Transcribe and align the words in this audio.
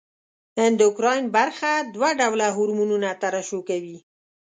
اندوکراین 0.65 1.25
برخه 1.35 1.71
دوه 1.95 2.09
ډوله 2.19 2.47
هورمونونه 2.57 3.09
ترشح 3.23 3.59
کوي. 3.69 3.97